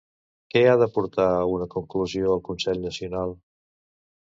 [0.55, 3.41] Què ha de portar a una conclusió el Consell Nacional?